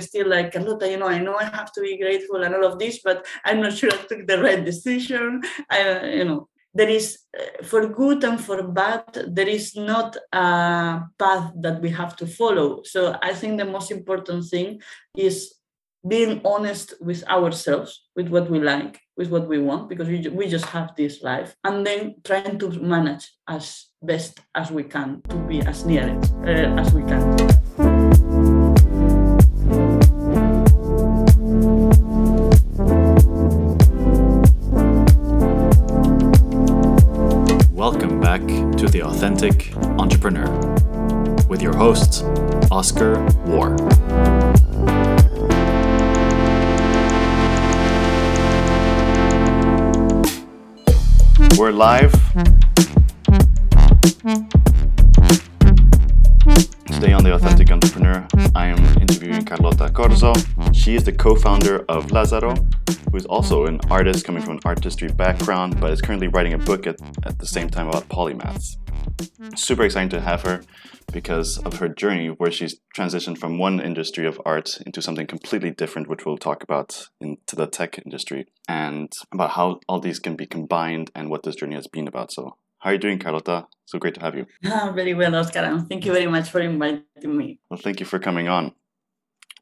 [0.00, 2.78] still like Carlota, you know, I know I have to be grateful and all of
[2.78, 5.42] this, but I'm not sure I took the right decision.
[5.70, 11.00] I, you know, there is uh, for good and for bad there is not a
[11.18, 14.80] path that we have to follow so i think the most important thing
[15.16, 15.54] is
[16.06, 20.46] being honest with ourselves with what we like with what we want because we, we
[20.46, 25.36] just have this life and then trying to manage as best as we can to
[25.48, 27.67] be as near it uh, as we can
[38.28, 38.46] back
[38.76, 40.50] to The Authentic Entrepreneur
[41.48, 42.24] with your host,
[42.70, 43.14] Oskar
[43.46, 43.74] Woehr.
[51.56, 52.12] We're live.
[57.78, 60.34] Entrepreneur, I am interviewing Carlota Corzo.
[60.74, 62.56] She is the co founder of Lazzaro,
[63.08, 66.58] who is also an artist coming from an artistry background, but is currently writing a
[66.58, 68.78] book at, at the same time about polymaths.
[69.56, 70.64] Super exciting to have her
[71.12, 75.70] because of her journey where she's transitioned from one industry of art into something completely
[75.70, 80.34] different, which we'll talk about into the tech industry, and about how all these can
[80.34, 82.32] be combined and what this journey has been about.
[82.32, 83.66] So, how are you doing, Carlota?
[83.86, 84.46] So great to have you.
[84.66, 87.58] Ah, very well, Oskar, and thank you very much for inviting me.
[87.70, 88.72] Well, thank you for coming on.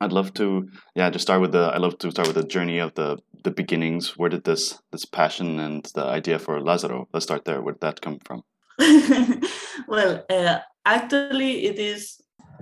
[0.00, 1.70] I'd love to, yeah, just start with the.
[1.74, 4.18] I love to start with the journey of the the beginnings.
[4.18, 7.06] Where did this this passion and the idea for Lazzaro?
[7.12, 7.62] Let's start there.
[7.62, 8.42] Where did that come from?
[9.88, 12.20] well, uh, actually, it is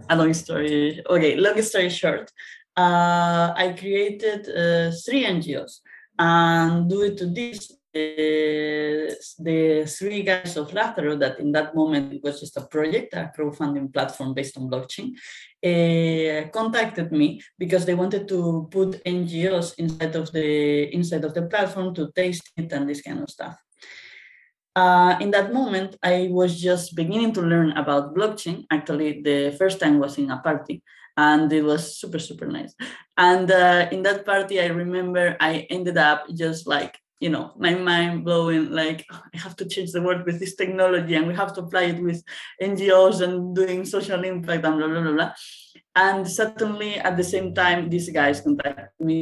[0.08, 1.02] a long story.
[1.11, 2.30] Okay, long story short,
[2.77, 5.80] uh, I created uh, three NGOs,
[6.18, 12.56] and due to this, the, three guys of Lazzaro, that in that moment was just
[12.56, 15.12] a project, a crowdfunding platform based on blockchain,
[15.64, 21.42] uh, contacted me because they wanted to put NGOs inside of the inside of the
[21.42, 23.56] platform to taste it and this kind of stuff.
[24.77, 28.67] Uh, in that moment, I was just beginning to learn about blockchain.
[28.73, 30.83] Actually, the first time was in a party,
[31.17, 32.74] and it was super super nice.
[33.17, 37.74] And uh, in that party, I remember I ended up just like you know my
[37.74, 41.35] mind blowing like oh, i have to change the world with this technology and we
[41.35, 42.20] have to apply it with
[42.62, 45.33] ngos and doing social impact and blah blah blah, blah.
[45.96, 49.17] and suddenly at the same time these guys contact me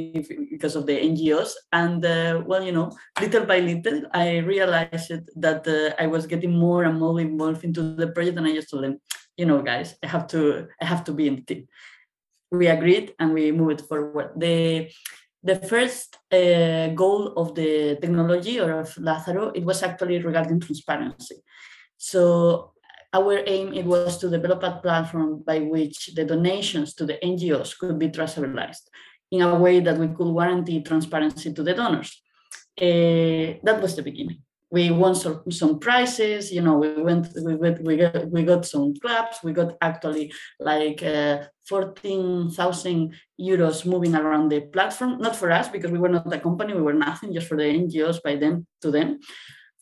[0.51, 2.91] because of the ngos and uh, well you know
[3.21, 7.95] little by little i realized that uh, i was getting more and more involved into
[7.95, 8.99] the project and i just told them
[9.37, 11.63] you know guys i have to i have to be in the team
[12.51, 14.91] we agreed and we moved forward the
[15.43, 21.37] the first uh, goal of the technology or of Lazzaro, it was actually regarding transparency.
[21.97, 22.73] So
[23.13, 27.79] our aim it was to develop a platform by which the donations to the NGOs
[27.79, 28.89] could be traceabilized
[29.31, 32.23] in a way that we could guarantee transparency to the donors.
[32.81, 37.55] Uh, that was the beginning we won some, some prizes you know we went we
[37.55, 44.15] went we got, we got some clubs we got actually like uh, 14,000 euros moving
[44.15, 45.19] around the platform.
[45.19, 47.65] Not for us because we were not a company we were nothing just for the
[47.65, 49.21] NGOs by them to them.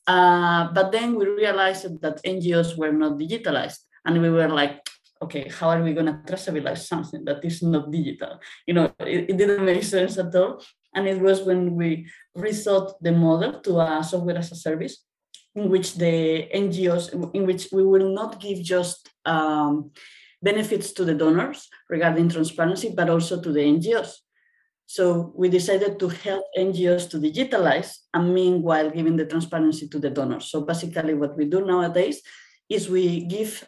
[0.06, 4.80] Uh, but then we realized that NGOs were not digitalized and we were like
[5.22, 8.40] okay how are we going to traceabilize something that is not digital?
[8.66, 10.60] You know it, it didn't make sense at all
[10.94, 12.06] and it was when we
[12.36, 15.04] rethought the model to a software as a service,
[15.54, 19.90] in which the NGOs, in which we will not give just um,
[20.42, 24.14] benefits to the donors regarding transparency, but also to the NGOs.
[24.86, 30.10] So we decided to help NGOs to digitalize and meanwhile giving the transparency to the
[30.10, 30.50] donors.
[30.50, 32.20] So basically what we do nowadays
[32.68, 33.64] is we give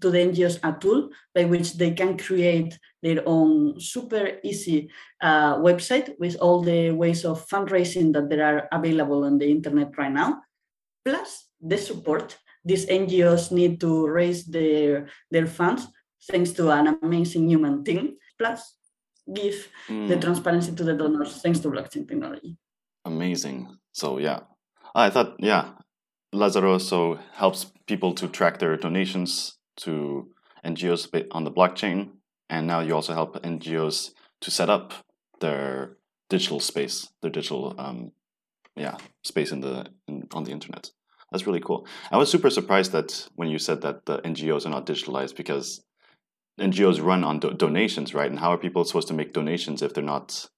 [0.00, 5.56] to the NGOs a tool by which they can create their own super easy uh,
[5.58, 10.12] website with all the ways of fundraising that there are available on the internet right
[10.12, 10.40] now,
[11.04, 15.86] plus the support these NGOs need to raise their, their funds
[16.28, 18.74] thanks to an amazing human team, plus
[19.32, 20.08] give mm.
[20.08, 22.56] the transparency to the donors thanks to blockchain technology.
[23.04, 23.76] Amazing.
[23.92, 24.40] So yeah,
[24.94, 25.72] I thought yeah,
[26.34, 30.28] Lazzaro also helps people to track their donations to
[30.64, 32.10] NGOs on the blockchain,
[32.48, 34.92] and now you also help NGOs to set up
[35.40, 35.96] their
[36.28, 38.12] digital space, their digital um,
[38.74, 40.90] yeah space in the in, on the internet.
[41.30, 41.86] That's really cool.
[42.10, 45.82] I was super surprised that when you said that the NGOs are not digitalized because
[46.60, 48.30] NGOs run on do- donations, right?
[48.30, 50.48] And how are people supposed to make donations if they're not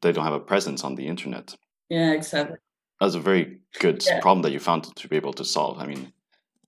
[0.00, 1.56] they don't have a presence on the internet?
[1.88, 2.56] Yeah, exactly.
[3.00, 4.20] That's a very good yeah.
[4.20, 5.78] problem that you found to be able to solve.
[5.78, 6.12] I mean,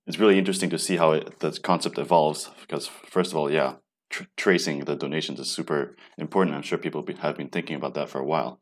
[0.07, 3.75] it's really interesting to see how it, the concept evolves because first of all, yeah,
[4.11, 6.57] tr- tracing the donations is super important.
[6.57, 8.61] I'm sure people be, have been thinking about that for a while,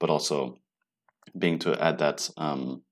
[0.00, 0.58] but also
[1.36, 2.82] being to add that um,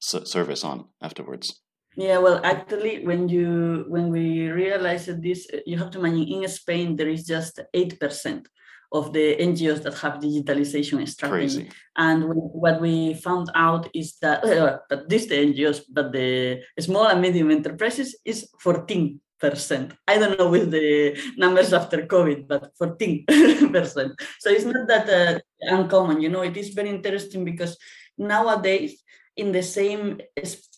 [0.00, 1.60] service on afterwards.
[1.96, 6.96] Yeah, well, actually, when you when we realized this, you have to imagine in Spain
[6.96, 8.48] there is just eight percent
[8.94, 11.64] of the NGOs that have digitalization strategy.
[11.64, 11.70] Crazy.
[11.96, 17.06] And what we found out is that, uh, but this the NGOs, but the small
[17.08, 19.92] and medium enterprises is 14 percent.
[20.06, 23.26] I don't know with the numbers after COVID, but 14
[23.72, 24.12] percent.
[24.38, 26.22] So it's not that uh, uncommon.
[26.22, 27.76] You know, it is very interesting because
[28.16, 29.02] nowadays
[29.36, 30.20] in the same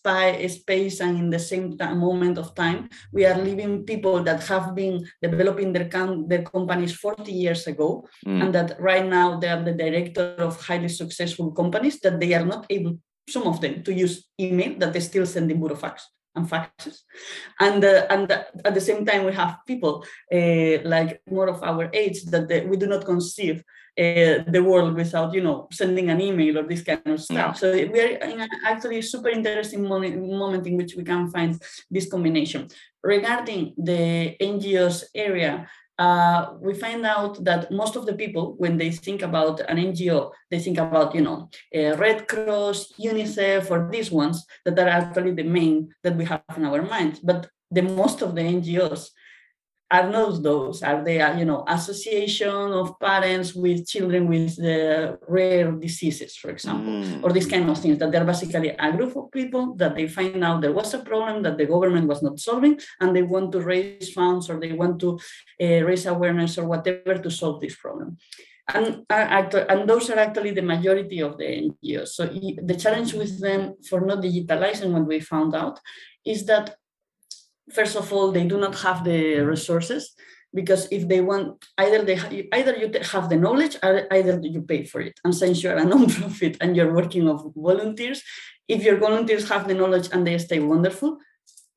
[0.07, 2.89] spy, space and in the same time, moment of time.
[3.13, 8.07] We are living people that have been developing their, com- their companies 40 years ago,
[8.25, 8.43] mm.
[8.43, 12.47] and that right now they are the director of highly successful companies that they are
[12.47, 12.99] not able,
[13.29, 16.03] some of them, to use email, that they still send in burofax
[16.37, 17.01] and faxes.
[17.59, 21.91] And, uh, and at the same time, we have people uh, like more of our
[21.93, 23.65] age that they, we do not conceive
[23.99, 27.37] uh, the world without, you know, sending an email or this kind of stuff.
[27.37, 27.53] Yeah.
[27.53, 31.61] So we are in an actually super interesting moment, moment in which we can find
[31.91, 32.69] this combination.
[33.03, 38.91] Regarding the NGOs area, uh, we find out that most of the people, when they
[38.91, 44.11] think about an NGO, they think about, you know, uh, Red Cross, UNICEF, or these
[44.11, 47.21] ones that are actually the main that we have in our minds.
[47.21, 49.09] But the most of the NGOs
[49.91, 55.71] are not those are they you know association of parents with children with the rare
[55.71, 57.23] diseases for example mm.
[57.23, 60.43] or these kind of things that they're basically a group of people that they find
[60.43, 63.61] out there was a problem that the government was not solving and they want to
[63.61, 65.19] raise funds or they want to
[65.63, 68.17] uh, raise awareness or whatever to solve this problem
[68.75, 72.09] and, and those are actually the majority of the NGOs.
[72.09, 75.79] So the challenge with them for not digitalizing what we found out
[76.25, 76.75] is that
[77.73, 80.15] first of all, they do not have the resources
[80.55, 82.19] because if they want either they
[82.59, 85.19] either you have the knowledge or either you pay for it.
[85.25, 88.23] And since you're a non-profit and you're working of volunteers.
[88.69, 91.19] If your volunteers have the knowledge and they stay wonderful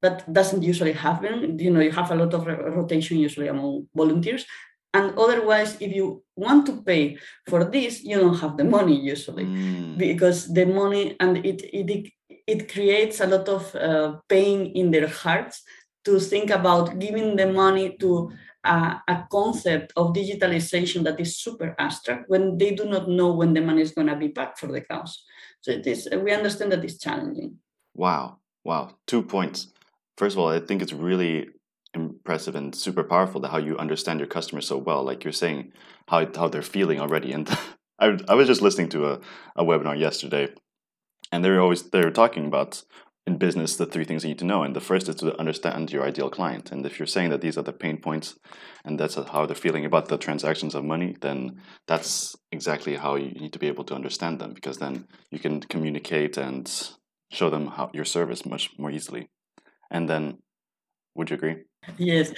[0.02, 1.60] that doesn't usually happen.
[1.60, 4.46] You know you have a lot of rotation usually among volunteers.
[4.94, 9.46] And otherwise if you want to pay for this you don't have the money usually.
[9.46, 9.98] Mm.
[9.98, 12.12] because the money and it it
[12.50, 15.62] it creates a lot of uh, pain in their hearts
[16.06, 18.32] to think about giving the money to
[18.64, 23.62] a concept of digitalization that is super abstract when they do not know when the
[23.62, 25.24] money is going to be back for the cause.
[25.62, 26.08] So it is.
[26.12, 27.58] We understand that it's challenging.
[27.94, 28.40] Wow!
[28.64, 28.98] Wow!
[29.08, 29.68] Two points.
[30.18, 31.50] First of all, I think it's really
[31.94, 35.04] impressive and super powerful that how you understand your customers so well.
[35.04, 35.72] Like you're saying
[36.08, 37.32] how how they're feeling already.
[37.32, 37.50] And
[38.00, 39.20] I I was just listening to a,
[39.56, 40.50] a webinar yesterday,
[41.32, 42.84] and they're always they're talking about
[43.30, 44.64] in business the three things you need to know.
[44.64, 46.72] And the first is to understand your ideal client.
[46.72, 48.36] And if you're saying that these are the pain points
[48.86, 53.32] and that's how they're feeling about the transactions of money then that's exactly how you
[53.44, 56.92] need to be able to understand them because then you can communicate and
[57.32, 59.30] show them how your service much more easily.
[59.92, 60.40] And then
[61.16, 61.58] would you agree?
[61.98, 62.34] Yes.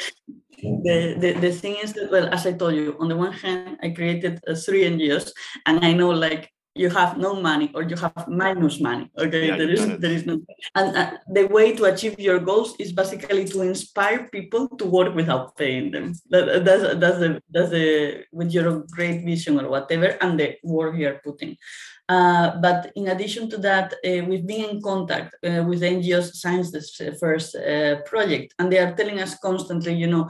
[0.61, 3.79] The, the the thing is that well as i told you on the one hand
[3.81, 5.31] i created uh, three ngos
[5.65, 9.47] and i know like you have no money or you have minus money okay?
[9.47, 10.39] Yeah, there is there is no
[10.75, 15.13] and uh, the way to achieve your goals is basically to inspire people to work
[15.13, 16.13] without paying them.
[16.29, 20.95] That, that's that's the that's the with your great vision or whatever and the work
[20.97, 21.57] you're putting.
[22.07, 26.71] Uh, but in addition to that, uh, we've been in contact uh, with NGOs since
[26.71, 30.29] this first uh, project, and they are telling us constantly, you know,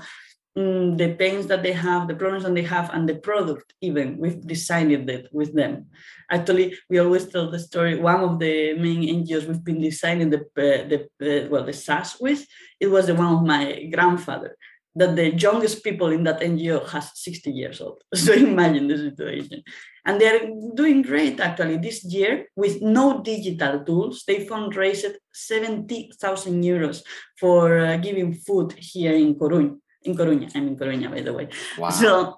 [0.57, 4.17] mm, the pains that they have, the problems that they have, and the product even.
[4.17, 5.87] We've designed it with them.
[6.29, 7.99] Actually, we always tell the story.
[7.99, 12.45] One of the main NGOs we've been designing the, uh, the well the SaaS with,
[12.79, 14.57] it was the one of my grandfather.
[14.93, 18.03] That the youngest people in that NGO has 60 years old.
[18.15, 19.63] So imagine the situation.
[20.03, 21.77] And they're doing great actually.
[21.77, 27.03] This year, with no digital tools, they fundraised 70,000 euros
[27.39, 30.49] for uh, giving food here in Coruña in Coruña.
[30.55, 31.49] I'm in Coruña, by the way.
[31.77, 31.89] Wow.
[31.89, 32.35] So,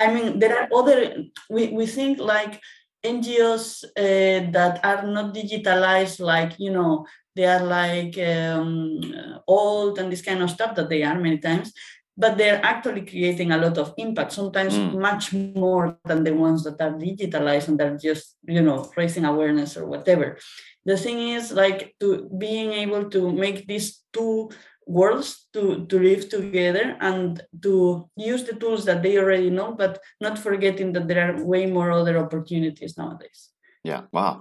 [0.00, 2.60] I mean, there are other, we, we think like
[3.04, 9.00] NGOs uh, that are not digitalized, like, you know, they are like um,
[9.46, 11.72] old and this kind of stuff that they are many times,
[12.16, 14.98] but they're actually creating a lot of impact, sometimes mm.
[14.98, 19.76] much more than the ones that are digitalized and they're just, you know, raising awareness
[19.76, 20.36] or whatever.
[20.84, 24.50] The thing is like to being able to make these two
[24.88, 30.00] worlds to, to live together and to use the tools that they already know, but
[30.20, 33.50] not forgetting that there are way more other opportunities nowadays.
[33.84, 34.40] Yeah, wow.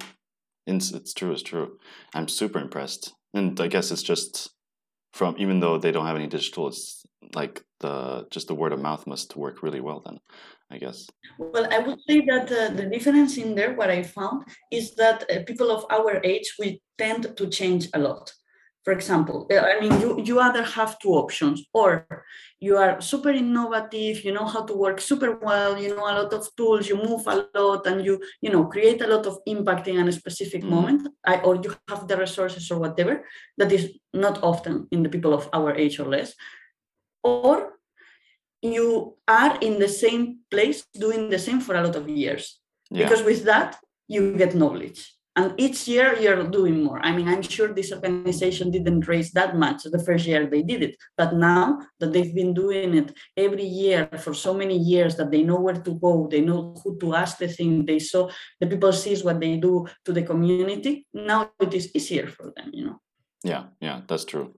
[0.65, 1.77] It's, it's true, it's true.
[2.13, 3.13] I'm super impressed.
[3.33, 4.49] And I guess it's just
[5.11, 8.81] from even though they don't have any digital, it's like the just the word of
[8.81, 10.19] mouth must work really well then,
[10.71, 11.07] I guess.
[11.37, 15.23] Well, I would say that uh, the difference in there, what I found is that
[15.29, 18.31] uh, people of our age we tend to change a lot
[18.87, 21.89] for example uh, i mean you you either have two options or
[22.65, 26.31] you are super innovative you know how to work super well you know a lot
[26.37, 28.15] of tools you move a lot and you
[28.45, 31.01] you know create a lot of impact in a specific mm moment
[31.31, 33.13] I, or you have the resources or whatever
[33.59, 36.29] that is not often in the people of our age or less.
[37.23, 37.55] Or
[38.61, 42.43] you are in the same place doing the same for a lot of years.
[42.89, 43.03] Yeah.
[43.03, 43.69] because with that
[44.07, 46.99] you get knowledge and each year you're doing more.
[47.07, 50.81] I mean i'm sure this organization didn't raise that much the first year they did
[50.87, 55.31] it but now that they've been doing it every year for so many years that
[55.31, 58.29] they know where to go they know who to ask the thing they saw
[58.59, 62.69] the people sees what they do to the community now it is easier for them
[62.73, 62.99] you know?
[63.43, 64.55] Yeah yeah that's true.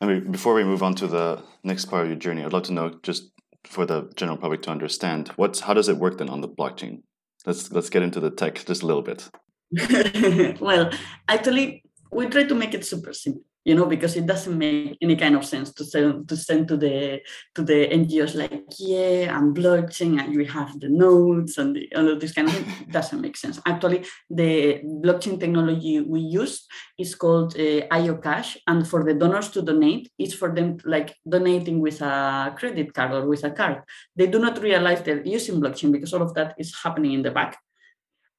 [0.00, 2.68] I mean before we move on to the next part of your journey i'd love
[2.70, 3.30] to know just
[3.64, 7.02] for the general public to understand what's how does it work then on the blockchain?
[7.46, 9.28] Let's let's get into the tech just a little bit
[10.60, 10.90] well,
[11.28, 15.16] actually, we try to make it super simple you know because it doesn't make any
[15.16, 17.20] kind of sense to send to send to the
[17.54, 22.08] to the ngos like yeah i'm blockchain and we have the nodes and the, all
[22.08, 23.60] of this kind of thing doesn't make sense.
[23.66, 26.66] Actually the blockchain technology we use
[26.98, 31.14] is called uh, io cash and for the donors to donate it's for them like
[31.28, 33.82] donating with a credit card or with a card.
[34.16, 37.30] They do not realize they're using blockchain because all of that is happening in the
[37.30, 37.58] back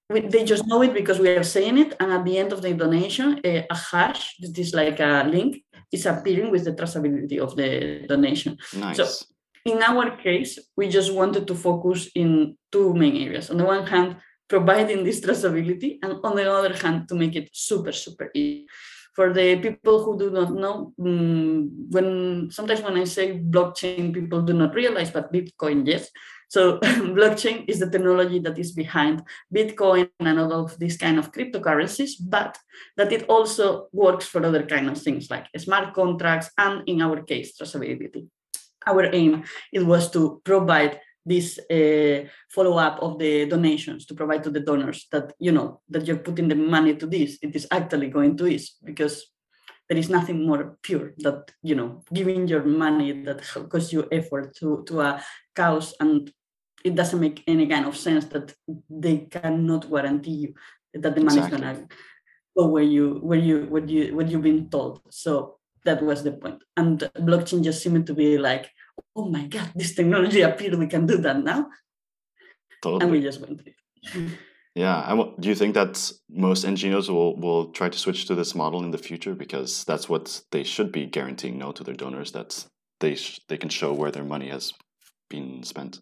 [0.09, 1.95] we, they just know it because we are saying it.
[1.99, 5.63] And at the end of the donation, a, a hash, that is like a link,
[5.91, 8.57] is appearing with the traceability of the donation.
[8.75, 8.97] Nice.
[8.97, 9.25] So
[9.65, 13.49] in our case, we just wanted to focus in two main areas.
[13.49, 14.17] On the one hand,
[14.49, 18.67] providing this traceability, and on the other hand, to make it super, super easy.
[19.15, 24.41] For the people who do not know, um, when sometimes when I say blockchain, people
[24.41, 26.09] do not realize, but Bitcoin, yes.
[26.53, 26.77] So
[27.17, 32.11] blockchain is the technology that is behind Bitcoin and all of these kind of cryptocurrencies,
[32.21, 32.59] but
[32.95, 37.23] that it also works for other kind of things like smart contracts and in our
[37.23, 38.27] case, traceability.
[38.85, 44.51] Our aim it was to provide this uh, follow-up of the donations to provide to
[44.51, 48.09] the donors that you know that you're putting the money to this it is actually
[48.09, 49.31] going to this because
[49.87, 54.53] there is nothing more pure that you know giving your money that costs you effort
[54.53, 55.23] to to a
[55.55, 56.29] cause and
[56.83, 58.53] it doesn't make any kind of sense that
[58.89, 60.53] they cannot guarantee you
[60.93, 61.55] that the money exactly.
[61.55, 61.87] is gonna
[62.55, 65.01] go where you where you where you what you've been told.
[65.09, 66.63] So that was the point.
[66.77, 68.69] And blockchain just seemed to be like,
[69.15, 70.75] oh my god, this technology appeared.
[70.75, 71.69] We can do that now.
[72.81, 73.03] Totally.
[73.03, 73.61] And we just went.
[74.75, 78.55] Yeah, and do you think that most NGOs will will try to switch to this
[78.55, 82.31] model in the future because that's what they should be guaranteeing now to their donors
[82.31, 82.65] that
[82.99, 83.17] they
[83.49, 84.73] they can show where their money has
[85.29, 85.99] been spent.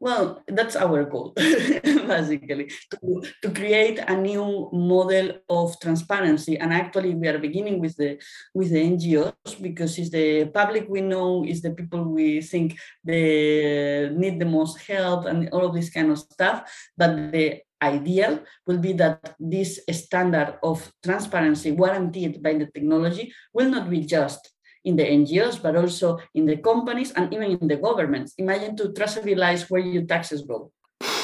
[0.00, 6.58] Well, that's our goal, basically, to, to create a new model of transparency.
[6.58, 8.18] And actually, we are beginning with the
[8.54, 14.10] with the NGOs because it's the public we know, is the people we think they
[14.12, 16.70] need the most help, and all of this kind of stuff.
[16.96, 23.70] But the ideal will be that this standard of transparency guaranteed by the technology will
[23.70, 24.53] not be just
[24.84, 28.34] in the NGOs, but also in the companies and even in the governments.
[28.38, 30.70] Imagine to traceabilize where your taxes go.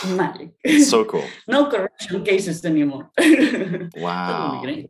[0.08, 0.50] Magic.
[0.84, 1.24] So cool.
[1.48, 3.10] no corruption cases anymore.
[3.96, 4.62] wow.
[4.64, 4.88] That would,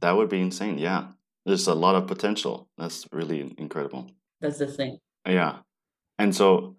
[0.00, 0.78] that would be insane.
[0.78, 1.08] Yeah.
[1.44, 2.68] There's a lot of potential.
[2.78, 4.10] That's really incredible.
[4.40, 4.98] That's the thing.
[5.26, 5.58] Yeah.
[6.18, 6.76] And so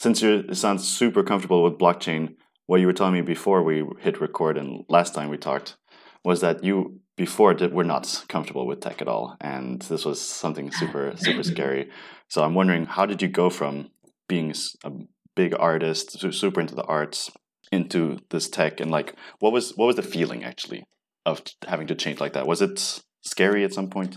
[0.00, 2.34] since you sound super comfortable with blockchain,
[2.66, 5.76] what you were telling me before we hit record and last time we talked
[6.24, 10.20] was that you before that were not comfortable with tech at all and this was
[10.20, 11.90] something super super scary.
[12.28, 13.90] So i'm wondering how did you go from
[14.28, 14.54] being
[14.84, 14.90] a
[15.34, 17.30] big artist super into the arts
[17.72, 20.84] into this tech and like what was what was the feeling actually
[21.26, 22.46] of having to change like that?
[22.46, 24.16] Was it scary at some point?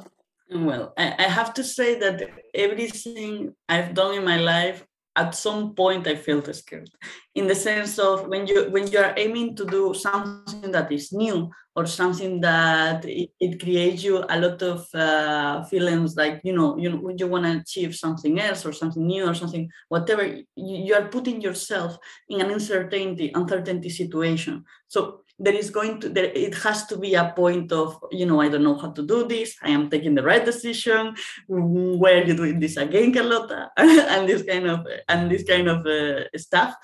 [0.50, 2.22] Well i have to say that
[2.54, 4.86] everything i've done in my life
[5.18, 6.90] at some point I felt scared.
[7.36, 11.12] In the sense of when you when you are aiming to do something that is
[11.12, 16.54] new or something that it, it creates you a lot of uh, feelings like you
[16.54, 20.46] know you you want to achieve something else or something new or something whatever you,
[20.56, 21.98] you are putting yourself
[22.30, 24.64] in an uncertainty uncertainty situation.
[24.88, 28.42] So there is going to there it has to be a point of you know
[28.42, 31.16] i don't know how to do this i am taking the right decision
[31.48, 35.86] why are you doing this again carlota and this kind of and this kind of
[35.86, 36.76] uh, stuff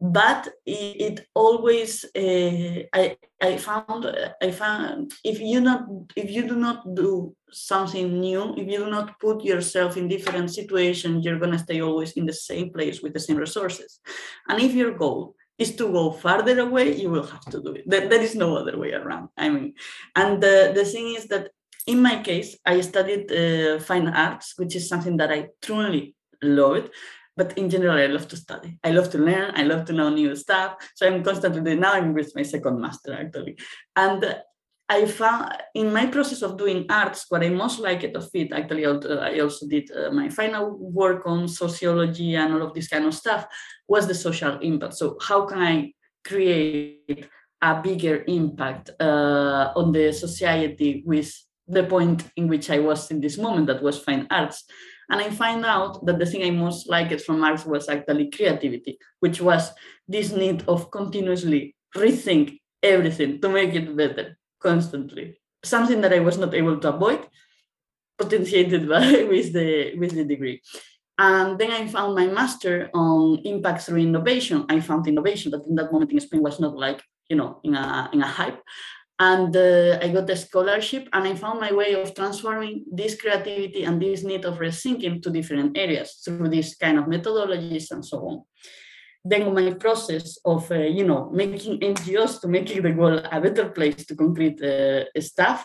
[0.00, 4.06] but it, it always uh, I I found
[4.42, 8.90] I found if you not if you do not do something new, if you do
[8.90, 13.14] not put yourself in different situations, you're gonna stay always in the same place with
[13.14, 14.00] the same resources.
[14.48, 17.84] And if your goal is to go farther away, you will have to do it.
[17.86, 19.28] There, there is no other way around.
[19.36, 19.74] I mean,
[20.14, 21.50] and the, the thing is that
[21.86, 26.90] in my case, I studied uh, fine arts, which is something that I truly love
[27.36, 28.78] but in general, I love to study.
[28.82, 29.52] I love to learn.
[29.54, 30.76] I love to know new stuff.
[30.94, 31.92] So I'm constantly now.
[31.92, 33.58] I'm with my second master actually,
[33.94, 34.36] and
[34.88, 38.86] I found in my process of doing arts, what I most liked of it, actually,
[38.86, 43.14] I also did uh, my final work on sociology and all of this kind of
[43.14, 43.46] stuff,
[43.88, 44.94] was the social impact.
[44.94, 45.92] So, how can I
[46.24, 47.26] create
[47.60, 51.32] a bigger impact uh, on the society with
[51.66, 54.64] the point in which I was in this moment, that was fine arts?
[55.10, 58.98] And I find out that the thing I most liked from arts was actually creativity,
[59.18, 59.72] which was
[60.06, 65.38] this need of continuously rethink everything to make it better constantly.
[65.64, 67.26] Something that I was not able to avoid,
[68.18, 70.62] potentiated by with the with the degree.
[71.18, 74.66] And then I found my master on impact through innovation.
[74.68, 77.74] I found innovation that in that moment in Spain was not like, you know, in
[77.74, 78.60] a in a hype
[79.18, 83.84] and uh, I got a scholarship and I found my way of transforming this creativity
[83.84, 88.18] and this need of rethinking to different areas through this kind of methodologies and so
[88.28, 88.42] on.
[89.28, 93.68] Then my process of, uh, you know, making NGOs to making the world a better
[93.70, 95.64] place to concrete uh, stuff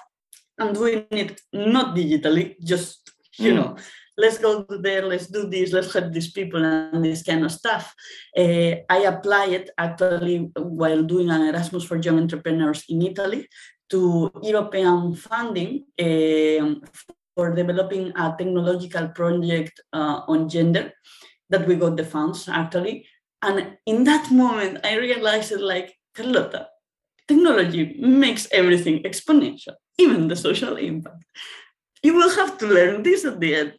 [0.58, 3.56] and doing it not digitally, just, you mm.
[3.56, 3.78] know,
[4.18, 7.94] let's go there, let's do this, let's help these people and this kind of stuff.
[8.38, 13.48] Uh, I applied it actually while doing an Erasmus for Young Entrepreneurs in Italy
[13.90, 16.76] to European funding uh,
[17.36, 20.92] for developing a technological project uh, on gender
[21.50, 23.06] that we got the funds actually.
[23.42, 26.68] And in that moment, I realized that, like, Carlota,
[27.28, 31.24] technology makes everything exponential, even the social impact.
[32.04, 33.74] You will have to learn this at the end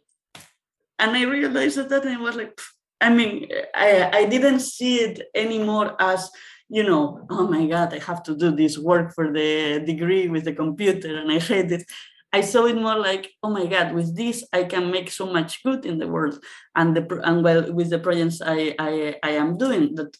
[1.03, 2.59] and I realized that, that and I was like,
[3.01, 6.29] I mean, I, I didn't see it anymore as,
[6.69, 10.45] you know, oh my God, I have to do this work for the degree with
[10.45, 11.83] the computer and I hate it.
[12.33, 15.63] I saw it more like, oh my God, with this I can make so much
[15.63, 16.43] good in the world,
[16.75, 20.17] and the and well with the projects I I, I am doing that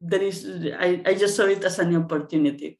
[0.00, 0.46] there is
[0.78, 2.78] I, I just saw it as an opportunity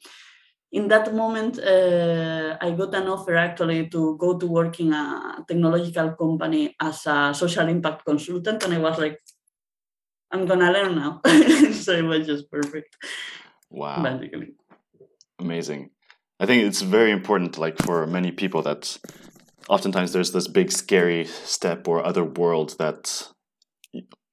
[0.72, 5.44] in that moment, uh, I got an offer actually to go to work in a
[5.46, 8.62] technological company as a social impact consultant.
[8.62, 9.18] And I was like,
[10.30, 11.20] I'm to learn now.
[11.72, 12.96] so it was just perfect.
[13.70, 14.02] Wow.
[14.02, 14.54] Basically.
[15.38, 15.90] Amazing.
[16.40, 18.98] I think it's very important, like for many people, that
[19.68, 23.28] oftentimes there's this big scary step or other world that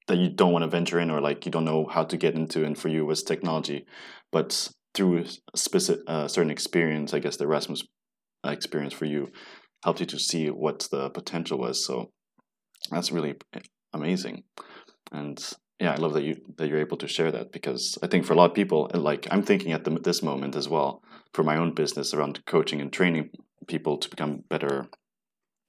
[0.08, 2.36] that you don't want to venture in or like you don't know how to get
[2.36, 3.88] into and for you was technology.
[4.32, 7.84] But through a specific uh, certain experience, I guess the Erasmus
[8.46, 9.32] experience for you
[9.84, 11.84] helped you to see what the potential was.
[11.84, 12.12] So
[12.92, 13.34] that's really
[13.94, 14.44] amazing,
[15.12, 15.44] and
[15.80, 18.34] yeah, I love that you that you're able to share that because I think for
[18.34, 21.02] a lot of people, like I'm thinking at the, this moment as well
[21.36, 23.30] for my own business around coaching and training
[23.68, 24.88] people to become better,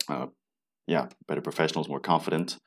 [0.08, 0.26] uh,
[0.86, 2.58] yeah, better professionals, more confident.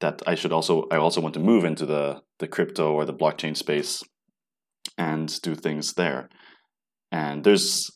[0.00, 3.12] That I should also I also want to move into the the crypto or the
[3.12, 4.02] blockchain space
[4.96, 6.30] and do things there.
[7.12, 7.90] And there's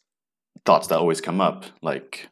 [0.67, 2.29] thoughts that always come up, like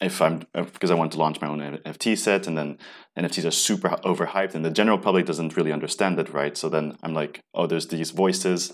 [0.00, 2.78] if I'm because I want to launch my own NFT set, and then
[3.16, 6.56] NFTs are super overhyped, and the general public doesn't really understand it, right?
[6.56, 8.72] So then I'm like, oh, there's these voices,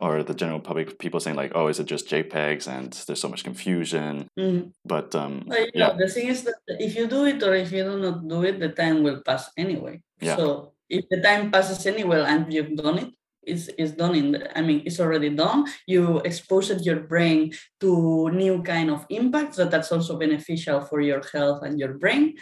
[0.00, 3.28] or the general public people saying like, oh, is it just JPEGs, and there's so
[3.28, 4.28] much confusion.
[4.38, 4.68] Mm-hmm.
[4.84, 7.72] But um, well, yeah, know, the thing is that if you do it or if
[7.72, 10.02] you do not do it, the time will pass anyway.
[10.20, 10.36] Yeah.
[10.36, 13.14] So if the time passes anyway and you've done it, it,
[13.46, 18.30] is is done in the, i mean it's already done you exposed your brain to
[18.30, 22.34] new kind of impacts that that's also beneficial for your health and your brain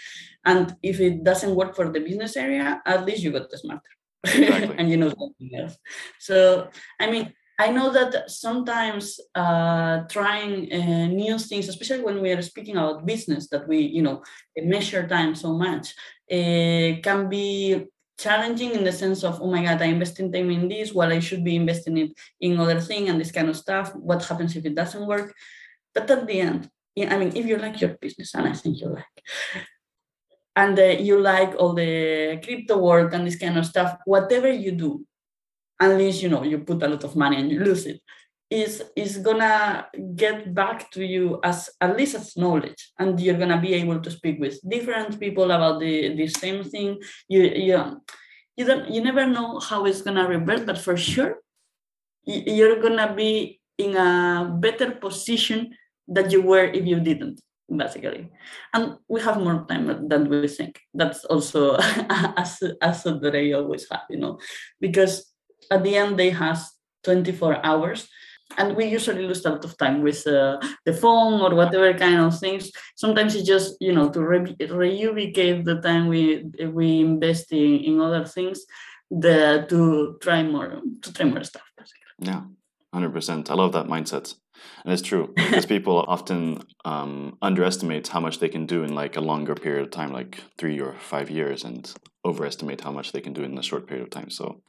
[0.45, 3.83] and if it doesn't work for the business area at least you got smarter
[4.25, 4.75] exactly.
[4.79, 5.77] and you know something else
[6.19, 6.69] so
[7.01, 12.43] i mean I know that sometimes uh, trying uh, new things, especially when we are
[12.43, 14.23] speaking about business, that we you know
[14.57, 15.95] measure time so much,
[16.31, 17.87] uh, can be
[18.19, 21.19] challenging in the sense of oh my god i invested time in this while i
[21.19, 23.95] should be investing it in other thing and this kind of stuff.
[23.95, 25.35] What happens if it doesn't work?
[25.95, 28.89] But at the end i mean if you like your business and i think you
[28.89, 29.25] like
[30.55, 34.73] and uh, you like all the crypto work and this kind of stuff whatever you
[34.73, 35.05] do
[35.83, 38.01] unless you know you put a lot of money and you lose it.
[38.51, 43.61] Is is gonna get back to you as at least as knowledge and you're gonna
[43.61, 47.01] be able to speak with different people about the the same thing.
[47.29, 47.77] You you
[48.57, 51.41] you don't you never know how it's gonna revert, but for sure
[52.25, 55.75] you're gonna be in a better position
[56.07, 57.41] that you were if you didn't
[57.75, 58.29] basically.
[58.75, 60.79] And we have more time than we think.
[60.93, 61.77] That's also
[62.37, 64.39] as as i always have you know
[64.79, 65.32] because
[65.75, 66.71] at the end they has
[67.05, 68.09] 24 hours.
[68.59, 72.21] And we usually lose a lot of time with uh, the phone or whatever kind
[72.21, 72.71] of things.
[72.97, 76.45] Sometimes it's just you know to re- reubicate the time we
[76.79, 78.59] we invest in, in other things
[79.13, 82.01] the to try more to try more stuff basically.
[82.21, 82.43] yeah
[82.95, 84.35] 100% i love that mindset.
[84.85, 89.17] And it's true because people often um, underestimate how much they can do in like
[89.17, 91.93] a longer period of time like three or five years and
[92.25, 94.31] overestimate how much they can do in a short period of time.
[94.31, 94.63] So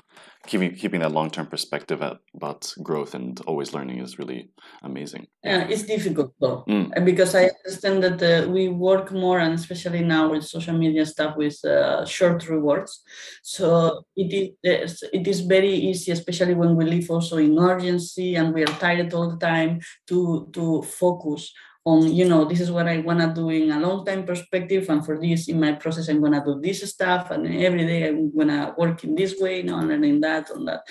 [0.46, 2.02] keeping keeping that long term perspective
[2.36, 4.50] about growth and always learning is really
[4.84, 5.28] amazing.
[5.44, 7.06] Yeah, it's difficult though mm.
[7.06, 11.38] because I understand that uh, we work more and especially now with social media stuff
[11.38, 13.04] with uh, short rewards.
[13.42, 18.54] So it is it is very easy, especially when we live also in urgency and
[18.54, 21.54] we are tired all the time, to to focus
[21.86, 24.90] on you know this is what i want to do in a long time perspective
[24.90, 28.08] and for this in my process i'm going to do this stuff and every day
[28.08, 30.82] i'm going to work in this way now learning that on that.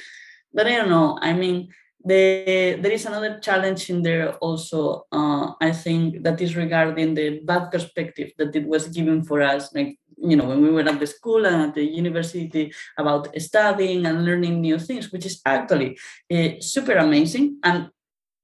[0.53, 1.69] But i don't know i mean
[2.05, 7.41] the, there is another challenge in there also uh, i think that is regarding the
[7.41, 11.01] bad perspective that it was given for us like you know when we were at
[11.01, 15.97] the school and at the university about studying and learning new things which is actually
[16.33, 17.89] uh, super amazing and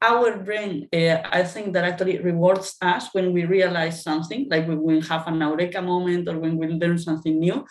[0.01, 4.83] our brain, uh, I think that actually rewards us when we realize something, like when
[4.83, 7.67] we have an eureka moment or when we learn something new.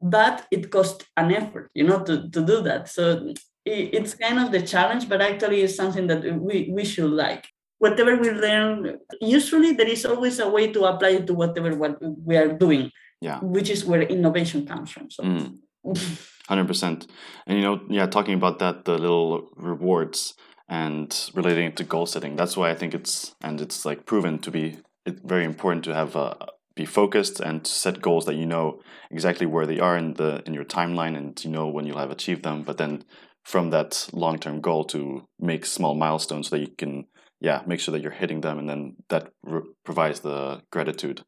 [0.00, 2.88] But it costs an effort, you know, to, to do that.
[2.88, 3.32] So
[3.64, 7.46] it's kind of the challenge, but actually it's something that we, we should like.
[7.78, 11.98] Whatever we learn, usually there is always a way to apply it to whatever what
[12.02, 12.90] we are doing.
[13.20, 13.38] Yeah.
[13.40, 15.10] Which is where innovation comes from.
[15.10, 15.22] So.
[15.22, 15.58] Mm.
[16.48, 17.08] 100%.
[17.46, 20.34] And, you know, yeah, talking about that, the little rewards,
[20.74, 22.34] and relating it to goal setting.
[22.34, 26.16] That's why I think it's and it's like proven to be very important to have
[26.16, 26.26] a
[26.74, 30.42] be focused and to set goals that you know exactly where they are in the
[30.46, 32.62] in your timeline and you know when you'll have achieved them.
[32.62, 33.04] But then
[33.44, 35.00] from that long term goal to
[35.38, 37.04] make small milestones so that you can
[37.40, 41.22] yeah make sure that you're hitting them and then that re- provides the gratitude,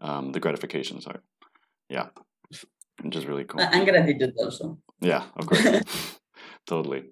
[0.00, 1.02] um, the gratification.
[1.02, 1.20] Sorry,
[1.90, 2.08] yeah,
[3.02, 3.60] which is really cool.
[3.60, 4.78] Gratitude also.
[5.00, 6.18] Yeah, of course,
[6.66, 7.02] totally.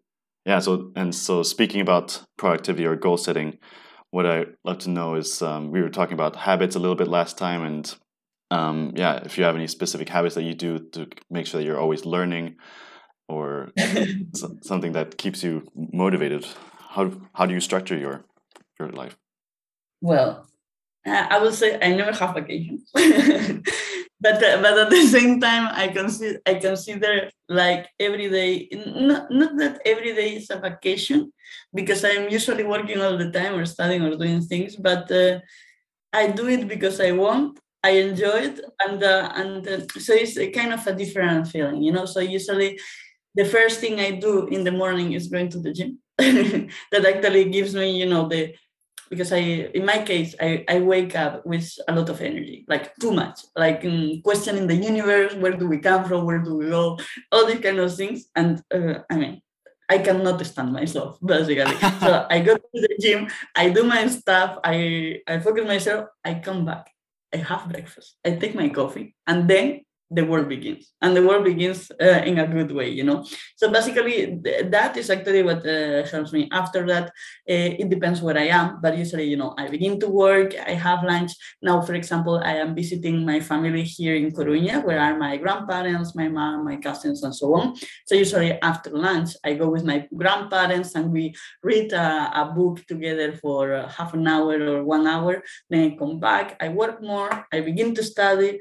[0.47, 0.61] Yeah.
[0.61, 3.59] So and so speaking about productivity or goal setting,
[4.11, 7.09] what I love to know is um, we were talking about habits a little bit
[7.09, 7.95] last time, and
[8.53, 11.67] um, yeah, if you have any specific habits that you do to make sure that
[11.67, 12.57] you're always learning,
[13.29, 13.73] or
[14.63, 16.47] something that keeps you motivated,
[16.91, 18.25] how how do you structure your
[18.79, 19.17] your life?
[20.01, 20.47] Well,
[21.05, 22.89] I would say I never have vacations.
[24.21, 29.31] but uh, but at the same time i consider i consider like every day not,
[29.31, 31.33] not that every day is a vacation
[31.75, 35.39] because i'm usually working all the time or studying or doing things but uh,
[36.13, 40.51] i do it because i want i enjoy it and uh, and so it's a
[40.51, 42.07] kind of a different feeling you know?
[42.07, 42.81] So usually
[43.35, 47.45] the first thing i do in the morning is going to the gym that actually
[47.51, 48.55] gives me you know the
[49.11, 52.95] because I, in my case, I, I wake up with a lot of energy, like
[52.97, 56.69] too much, like um, questioning the universe, where do we come from, where do we
[56.69, 56.99] go,
[57.33, 58.27] all these kind of things.
[58.35, 59.43] And uh, I mean,
[59.89, 61.77] I cannot stand myself basically.
[62.01, 66.35] so I go to the gym, I do my stuff, I I focus myself, I
[66.35, 66.91] come back,
[67.33, 70.93] I have breakfast, I take my coffee, and then the world begins.
[71.03, 73.25] And the world begins uh, in a good way you know?
[73.57, 76.49] So basically th- that is actually what uh, helps me.
[76.53, 78.81] After that uh, it depends where i am.
[78.81, 81.33] But usually you know i begin to work i have lunch.
[81.63, 86.15] Now for example i am visiting my family here in coruña where are my grandparents
[86.15, 87.75] my mom my cousins and so on.
[88.07, 92.85] So usually after lunch i go with my grandparents and we read a, a book
[92.87, 95.43] together for uh, half an hour or one hour.
[95.69, 98.61] Then i come back i work more i begin to study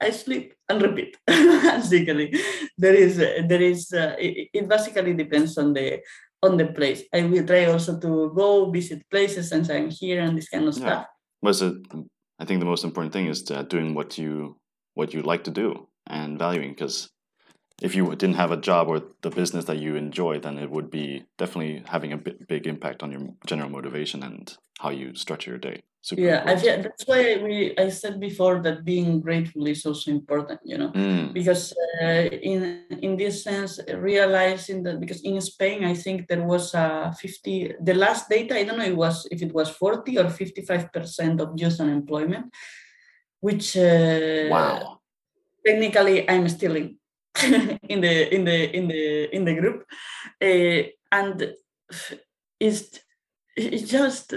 [0.00, 1.16] I sleep and repeat.
[1.26, 2.34] basically,
[2.76, 6.00] there is there is uh, it, it, basically depends on the
[6.42, 7.02] on the place.
[7.12, 10.76] I will try also to go visit places since I'm here and this kind of
[10.76, 10.84] yeah.
[10.84, 11.06] stuff.
[11.42, 11.74] Was it?
[12.38, 14.58] I think the most important thing is doing what you
[14.94, 17.10] what you like to do and valuing because
[17.82, 20.90] if you didn't have a job or the business that you enjoy, then it would
[20.90, 25.58] be definitely having a big impact on your general motivation and how you structure your
[25.58, 29.84] day super yeah I feel, that's why we i said before that being grateful is
[29.86, 30.90] also important you know?
[30.90, 31.32] Mm.
[31.32, 36.74] because uh, in in this sense realizing that because in spain i think there was
[36.74, 40.30] a 50 the last data i don't know it was if it was 40 or
[40.30, 42.46] 55 percent of youth unemployment
[43.40, 45.00] which uh, wow.
[45.66, 46.96] technically i'm still in
[47.88, 49.84] in the in the in the in the group,
[50.42, 51.54] uh, and
[52.58, 53.00] it's
[53.56, 54.34] it's just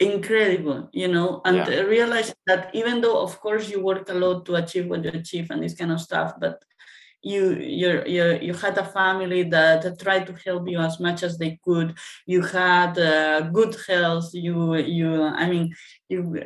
[0.00, 1.80] incredible, you know, and yeah.
[1.80, 5.50] realize that even though of course you work a lot to achieve what you achieve
[5.50, 6.62] and this kind of stuff, but
[7.22, 11.36] you you you you had a family that tried to help you as much as
[11.36, 11.94] they could.
[12.26, 14.30] You had uh, good health.
[14.32, 15.74] You you i mean
[16.08, 16.42] you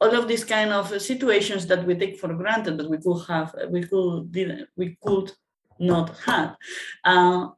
[0.00, 3.54] all of these kind of situations that we take for granted that we could have
[3.68, 5.30] we could didn't we could
[5.78, 6.56] not have.
[7.04, 7.48] Uh,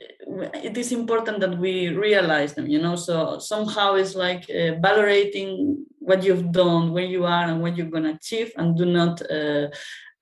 [0.00, 2.96] it is important that we realize them you know?
[2.96, 7.94] So somehow it's like uh, valorating what you've done where you are and what you're
[7.94, 9.68] going to achieve and do not uh,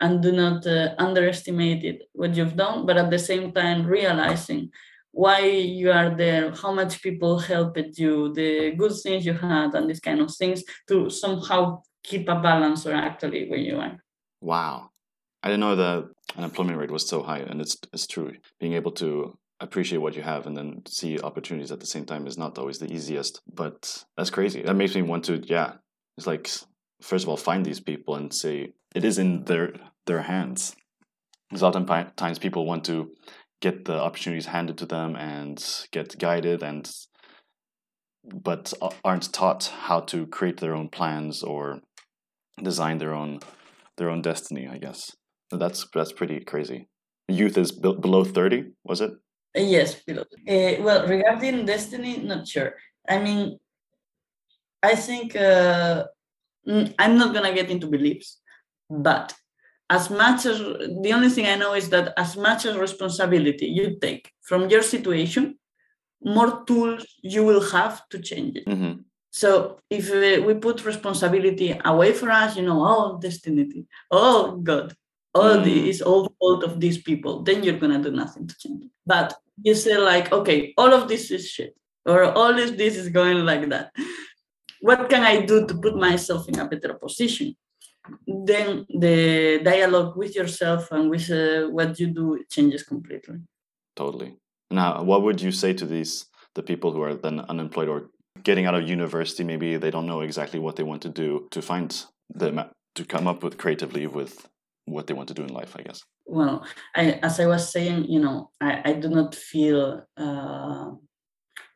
[0.00, 4.70] and do not uh, underestimate it what you've done but at the same time realizing
[5.12, 9.88] why you are there how much people helped you the good things you had and
[9.88, 13.96] these kind of things to somehow keep a balance or actually where you are.
[14.40, 14.90] Wow.
[15.42, 18.32] I didn't know the unemployment rate was so high and it's it's true.
[18.60, 22.26] Being able to appreciate what you have and then see opportunities at the same time
[22.26, 24.62] is not always the easiest but that's crazy.
[24.62, 25.74] That makes me want to yeah
[26.16, 26.50] it's like
[27.00, 29.72] first of all find these people and say it is in their
[30.06, 30.74] their hands.
[31.48, 33.10] Because oftentimes people want to
[33.60, 36.90] get the opportunities handed to them and get guided and
[38.24, 38.72] but
[39.04, 41.80] aren't taught how to create their own plans or
[42.62, 43.40] design their own
[43.96, 45.12] their own destiny i guess.
[45.50, 46.88] That's that's pretty crazy.
[47.28, 49.12] Youth is below 30 was it
[49.54, 52.74] yes below uh, well regarding destiny not sure
[53.08, 53.58] i mean
[54.82, 56.04] i think uh,
[56.98, 58.40] i'm not gonna get into beliefs
[58.90, 59.34] but
[59.90, 63.98] as much as the only thing I know is that as much as responsibility you
[64.00, 65.58] take from your situation,
[66.22, 68.66] more tools you will have to change it.
[68.66, 69.00] Mm-hmm.
[69.30, 74.94] So if uh, we put responsibility away from us, you know, oh, destiny, oh, God,
[75.38, 75.64] all mm.
[75.64, 78.90] this all fault of these people, then you're gonna do nothing to change it.
[79.06, 79.28] But
[79.62, 81.74] you say like, okay, all of this is shit,
[82.04, 83.86] or all of this is going like that.
[84.80, 87.56] What can I do to put myself in a better position?
[88.26, 93.38] then the dialogue with yourself and with uh, what you do changes completely.
[93.96, 94.36] Totally.
[94.70, 98.10] Now, what would you say to these the people who are then unemployed or
[98.42, 99.44] getting out of university?
[99.44, 103.26] Maybe they don't know exactly what they want to do to find the to come
[103.26, 104.48] up with creatively with
[104.90, 105.74] what they want to do in life.
[105.78, 106.02] I guess.
[106.26, 110.04] Well, I, as I was saying, you know, I, I do not feel.
[110.16, 110.90] Uh,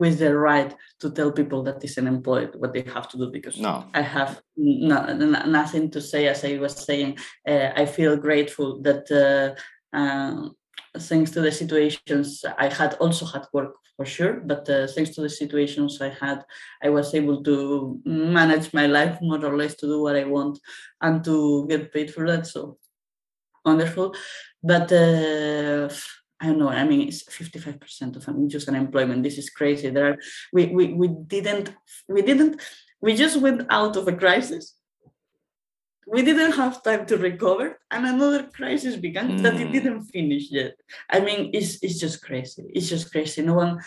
[0.02, 3.56] with the right to tell people that is unemployed what they have to do because
[3.60, 3.84] no.
[3.94, 4.98] I have no,
[5.46, 6.26] nothing to say.
[6.26, 10.48] As I was saying, uh, I feel grateful that uh, uh,
[10.98, 15.20] thanks to the situations I had also had work for sure, but uh, thanks to
[15.20, 16.44] the situations I had,
[16.82, 20.58] I was able to manage my life more or less to do what I want
[21.00, 22.46] and to get paid for that.
[22.46, 22.78] So
[23.64, 24.14] wonderful.
[24.62, 25.88] But uh,
[26.40, 26.68] I don't know.
[26.68, 29.22] I mean, it's 55% of just unemployment.
[29.22, 29.90] This is crazy.
[29.90, 30.18] There are
[30.52, 31.74] we, we we didn't
[32.08, 32.60] we didn't
[33.00, 34.74] we just went out of a crisis.
[36.06, 39.42] We didn't have time to recover, and another crisis began mm.
[39.42, 39.72] that it hmm.
[39.72, 40.74] didn't finish yet.
[41.08, 42.64] I mean, it's it's just crazy.
[42.74, 43.40] It's just crazy.
[43.42, 43.80] No one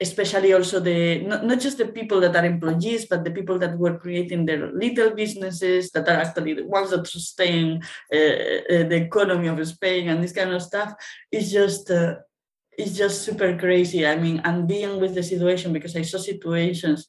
[0.00, 3.76] especially also the not, not just the people that are employees but the people that
[3.76, 7.82] were creating their little businesses that are actually the ones that sustain
[8.12, 10.94] uh, uh, the economy of spain and this kind of stuff.
[11.32, 12.16] Is just uh,
[12.76, 14.06] it's just super crazy.
[14.06, 17.06] I mean and being with the situation because i saw situations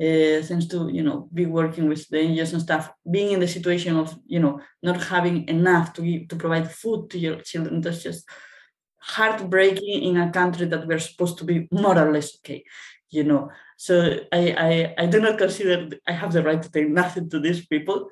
[0.00, 3.96] uh, to you know be working with the NGOs and stuff, being in the situation
[3.96, 8.28] of you know not having enough to to provide food to your children, that's just
[9.02, 12.64] heartbreaking in a country that we're supposed to be more or less okay
[13.10, 16.88] you know so I, I i do not consider i have the right to take
[16.88, 18.10] nothing to these people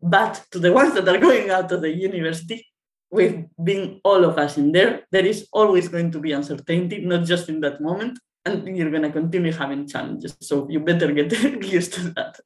[0.00, 2.66] but to the ones that are going out of the university
[3.10, 7.24] we've been all of us in there there is always going to be uncertainty not
[7.24, 10.36] just in that moment and you're going to continue having challenges.
[10.40, 12.38] So you better get used to that,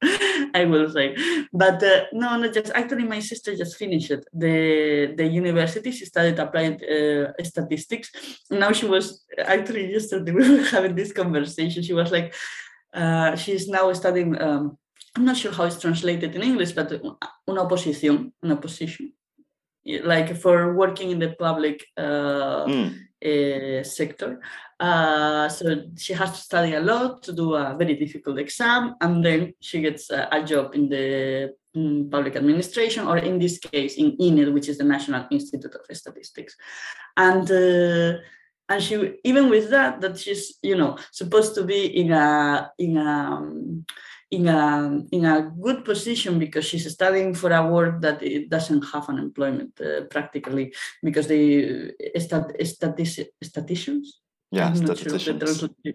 [0.55, 1.15] I will say.
[1.53, 5.91] But uh, no, not just actually, my sister just finished the the university.
[5.91, 8.11] She studied applied uh, statistics.
[8.49, 11.83] Now she was actually yesterday we were having this conversation.
[11.83, 12.33] She was like,
[12.93, 14.39] uh, she's now studying.
[14.41, 14.77] Um,
[15.15, 16.91] I'm not sure how it's translated in English, but
[17.47, 19.13] una oposición, una position,
[19.85, 23.08] like for working in the public mm.
[23.83, 24.39] Sector.
[24.79, 29.23] Uh, so she has to study a lot to do a very difficult exam, and
[29.23, 33.95] then she gets a, a job in the um, public administration, or in this case,
[33.97, 36.55] in INED, which is the National Institute of Statistics.
[37.17, 38.19] And uh,
[38.69, 42.97] and she even with that, that she's you know supposed to be in a in
[42.97, 43.85] a um,
[44.31, 48.83] in a in a good position because she's studying for a work that it doesn't
[48.93, 54.21] have unemployment uh, practically because they uh, stat, statis, statisticians?
[54.51, 55.59] Yeah statisticians.
[55.59, 55.93] sure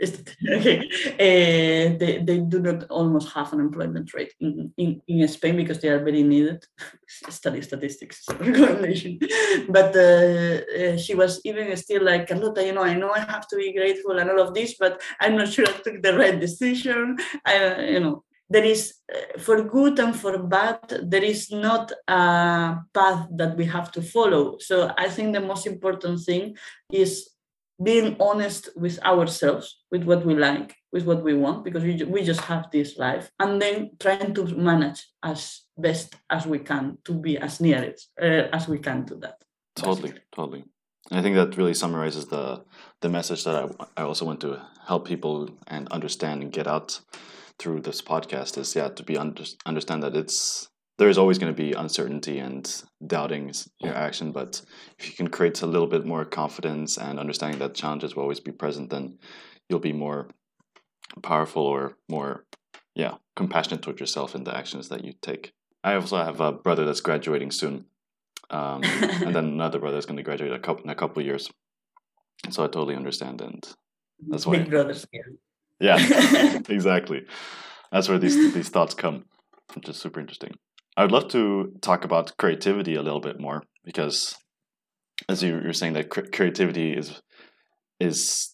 [0.48, 0.88] okay.
[1.12, 5.80] Uh, they, they do not almost have an employment rate in, in, in Spain because
[5.80, 6.64] they are very needed.
[7.06, 9.18] Study statistics recommendation.
[9.68, 13.46] But uh, uh, she was even still like, Carlota, you know, I know I have
[13.48, 16.38] to be grateful and all of this, but I'm not sure I took the right
[16.40, 17.18] decision.
[17.44, 22.76] I, you know, there is uh, for good and for bad there is not a
[22.92, 26.56] path that we have to follow so i think the most important thing
[26.90, 27.29] is
[27.82, 32.22] being honest with ourselves, with what we like, with what we want, because we, we
[32.22, 37.12] just have this life, and then trying to manage as best as we can to
[37.12, 39.36] be as near it uh, as we can to that.
[39.76, 40.20] Totally, basically.
[40.32, 40.64] totally.
[41.10, 42.64] And I think that really summarizes the
[43.00, 47.00] the message that I, I also want to help people and understand and get out
[47.58, 50.69] through this podcast is yeah to be under, understand that it's
[51.00, 54.32] there's always going to be uncertainty and doubting your action.
[54.32, 54.60] But
[54.98, 58.38] if you can create a little bit more confidence and understanding that challenges will always
[58.38, 59.18] be present, then
[59.66, 60.28] you'll be more
[61.22, 62.44] powerful or more,
[62.94, 65.54] yeah, compassionate towards yourself in the actions that you take.
[65.82, 67.86] I also have a brother that's graduating soon,
[68.50, 71.26] um, and then another brother that's going to graduate a couple in a couple of
[71.26, 71.50] years.
[72.50, 73.66] So I totally understand, and
[74.28, 75.06] that's why big brothers.
[75.80, 77.24] Yeah, yeah exactly.
[77.90, 79.24] That's where these these thoughts come,
[79.74, 80.52] which is super interesting.
[80.96, 84.34] I would love to talk about creativity a little bit more because,
[85.28, 87.20] as you, are saying, that creativity is
[87.98, 88.50] is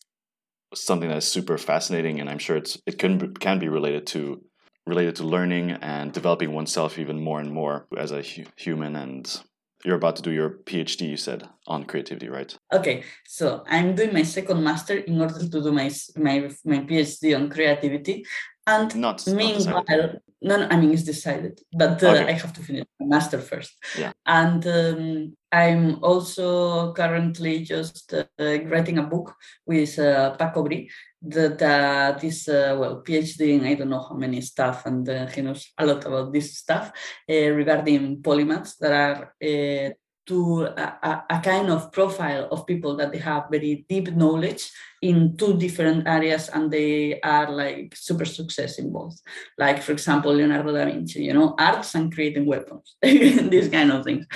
[0.74, 4.42] something that's super fascinating, and I'm sure it's it can can be related to
[4.86, 8.94] related to learning and developing oneself even more and more as a hu- human.
[8.94, 9.42] And
[9.84, 12.56] you're about to do your PhD, you said, on creativity, right?
[12.72, 17.36] Okay, so I'm doing my second master in order to do my my my PhD
[17.36, 18.24] on creativity,
[18.66, 22.28] and not, meanwhile, not no, no, I mean it's decided, but uh, okay.
[22.28, 23.72] I have to finish my master first.
[23.98, 24.12] Yeah.
[24.26, 29.34] And um, I'm also currently just uh, writing a book
[29.66, 30.90] with uh, Paco Bree
[31.22, 35.26] that uh, this uh, well PhD in I don't know how many stuff, and uh,
[35.26, 36.92] he knows a lot about this stuff
[37.28, 39.90] uh, regarding polymaths that are uh,
[40.26, 45.36] to a, a, kind of profile of people that they have very deep knowledge in
[45.36, 49.20] two different areas and they are like super success in both.
[49.56, 54.04] Like for example leonardo da vinci you know arts and creating weapons these kind of
[54.04, 54.26] things.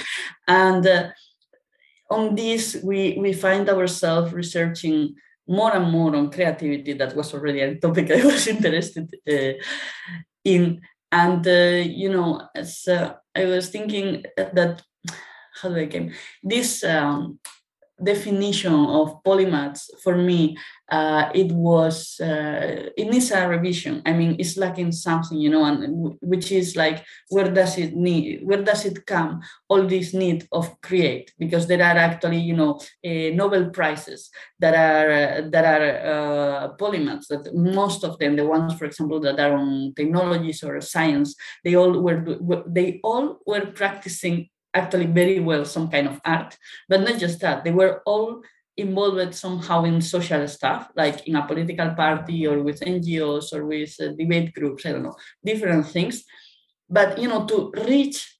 [0.47, 1.09] And uh,
[2.11, 5.15] on this we we find ourselves researching
[5.49, 9.55] more and more on creativity that was already a topic i was interested uh,
[10.45, 10.81] in.
[11.13, 14.83] And uh, you know as uh, i was thinking that
[15.61, 17.39] how do I came this um,
[18.03, 20.57] definition of polymaths for me
[20.91, 24.03] uh, it was uh, it needs a revision.
[24.05, 28.41] I mean it's lacking something you know and which is like where does it need
[28.45, 31.33] where does it come all this need of create?
[31.39, 37.29] Because there are actually you know uh, nobel prizes that are that are uh, polymaths
[37.29, 41.77] that most of them the ones for example that are on technologies or science they
[41.77, 42.25] all were
[42.67, 46.57] they all were practicing actually very well some kind of art,
[46.89, 47.65] but not just that.
[47.65, 48.43] They were all
[48.77, 53.95] involved somehow in social stuff, like in a political party or with NGOs or with
[54.01, 54.87] uh, debate groups.
[54.87, 56.25] I don't know, different things.
[56.89, 58.39] But you know, to reach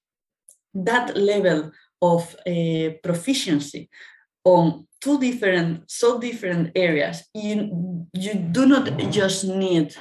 [0.75, 1.71] that level
[2.03, 3.89] of uh, proficiency
[4.45, 9.95] on two different, so different areas, you you do not just need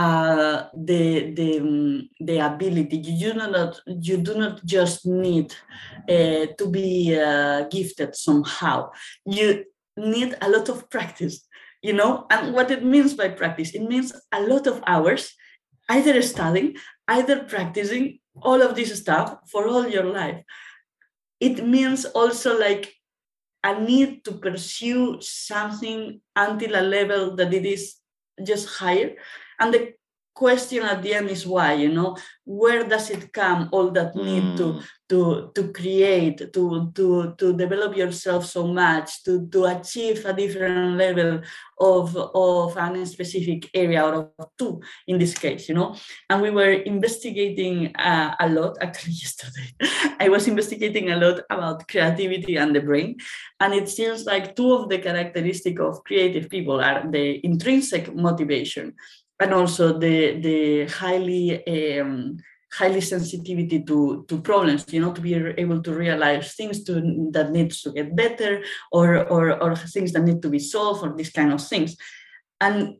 [0.00, 2.96] uh, the the um, the ability.
[2.96, 5.54] You do not you do not just need
[6.08, 8.90] uh, to be uh, gifted somehow.
[9.26, 9.64] You
[9.96, 11.46] need a lot of practice.
[11.82, 15.32] You know, and what it means by practice, it means a lot of hours,
[15.88, 16.76] either studying,
[17.08, 20.44] either practicing all of this stuff for all your life.
[21.40, 22.92] It means also like
[23.64, 27.96] a need to pursue something until a level that it is
[28.44, 29.16] just higher
[29.60, 29.94] and the
[30.40, 32.16] question at the end is why you know?
[32.44, 34.56] Where does it come all that need mm.
[34.56, 34.66] to
[35.10, 40.96] to to create to to to develop yourself so much to to achieve a different
[40.96, 41.42] level
[41.78, 45.94] of of a specific area or of two in this case you know?
[46.30, 49.68] And we were investigating uh, a lot actually yesterday.
[50.18, 53.16] I was investigating a lot about creativity and the brain
[53.60, 58.94] and it seems like two of the characteristic of creative people are the intrinsic motivation
[59.40, 61.66] and also the the highly
[62.00, 62.36] um,
[62.72, 66.92] highly sensitivity to to problems you know to be able to realize things to
[67.32, 68.62] that needs to get better
[68.92, 71.96] or or or things that need to be solved or these kind of things
[72.60, 72.96] and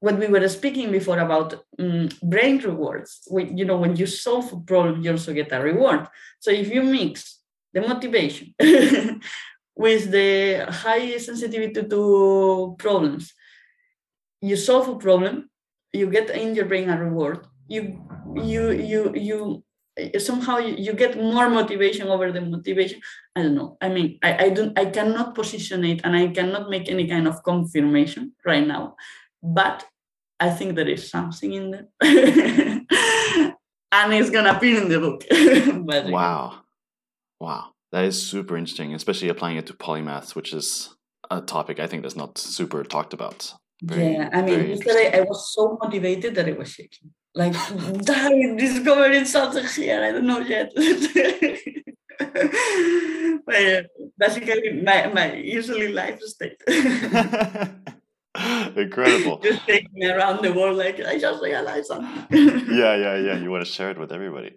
[0.00, 4.60] what we were speaking before about um, brain rewards, you know, when you solve a
[4.60, 6.06] problem, you also get a reward.
[6.38, 7.40] So if you mix
[7.72, 8.54] the motivation
[9.74, 13.32] with the high sensitivity to problems,
[14.40, 15.50] you solve a problem,
[15.96, 17.46] you get in your brain a reward.
[17.68, 18.00] You
[18.34, 19.38] you you you
[20.18, 23.00] somehow you, get more motivation over the motivation
[23.34, 26.68] i don't know i mean I, I don't i cannot position it and i cannot
[26.68, 28.96] make any kind of confirmation right now
[29.42, 29.86] but
[30.38, 31.88] I think there is something in there.
[33.92, 35.24] and it's gonna appear in the book.
[36.12, 36.60] wow.
[37.40, 37.70] Wow.
[37.92, 40.94] That is super interesting, especially applying it to polymaths, which is
[41.30, 43.54] a topic I think that's not super talked about.
[43.82, 47.10] Very, yeah, I mean, yesterday I was so motivated that I was shaking.
[47.34, 50.72] Like, I discovered something here, I don't know yet.
[53.46, 53.86] but
[54.18, 56.62] basically, my, my usually life state.
[58.76, 59.38] Incredible.
[59.38, 62.26] just taking me around the world like I just realized something.
[62.30, 63.38] yeah, yeah, yeah.
[63.38, 64.56] You want to share it with everybody.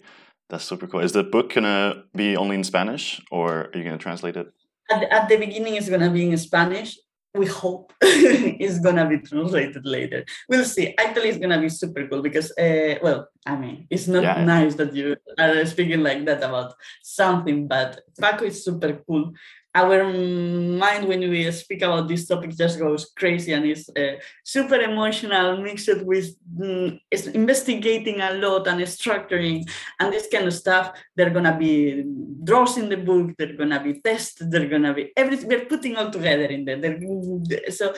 [0.49, 1.01] That's super cool.
[1.01, 4.47] Is the book gonna be only in Spanish or are you gonna translate it?
[4.89, 6.97] At, at the beginning it's gonna be in Spanish.
[7.35, 10.25] We hope it's gonna be translated later.
[10.47, 10.95] We'll see.
[10.97, 14.43] Actually, it's gonna be super cool because, uh, well, I mean, it's not yeah.
[14.43, 16.73] nice that you are speaking like that about
[17.03, 19.33] something, but Paco is super cool
[19.75, 24.13] our mind when we speak about this topic just goes crazy and is uh,
[24.43, 26.99] super emotional mixed with mm,
[27.33, 30.91] investigating a lot and structuring and this kind of stuff.
[31.15, 32.03] They're gonna be
[32.43, 36.09] draws in the book they're gonna be tests they're gonna be everything we're putting all
[36.09, 36.79] together in there.
[36.79, 37.93] They're, so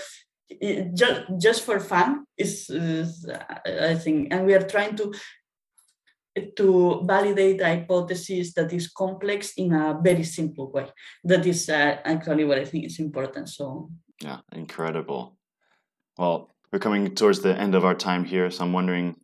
[0.93, 3.25] just just for fun is, is
[3.65, 5.13] i think and we are trying to
[6.55, 10.87] to validate a hypothesis that is complex in a very simple way.
[11.23, 13.49] That is uh, actually what I think is important.
[13.49, 13.89] So
[14.21, 15.37] yeah, incredible.
[16.17, 19.15] Well, we're coming towards the end of our time here, so I'm wondering,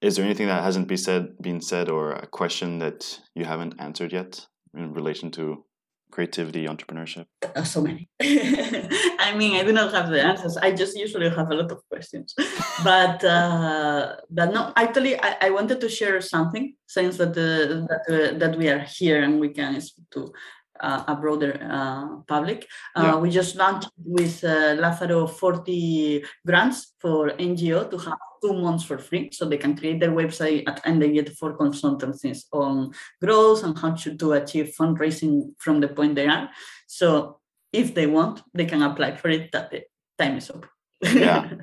[0.00, 3.74] is there anything that hasn't been said, been said, or a question that you haven't
[3.78, 5.64] answered yet in relation to
[6.10, 7.26] creativity, entrepreneurship?
[7.54, 8.08] Uh, so many.
[8.20, 10.56] I mean, I do not have the answers.
[10.56, 12.34] I just usually have a lot of questions.
[12.84, 18.02] but uh, but no, actually, I, I wanted to share something since that uh, that
[18.08, 20.32] uh, that we are here and we can speak to
[20.80, 22.66] uh, a broader uh, public.
[22.94, 23.16] Uh, yeah.
[23.16, 28.98] We just launched with uh, Lazzaro 40 grants for NGO to have two months for
[28.98, 29.30] free.
[29.32, 33.92] So they can create their website and they get four consultancies on growth and how
[33.92, 36.48] to, to achieve fundraising from the point they are.
[36.86, 37.40] So
[37.72, 39.52] if they want, they can apply for it.
[39.52, 39.82] That the
[40.18, 40.66] time is up.
[41.02, 41.50] yeah.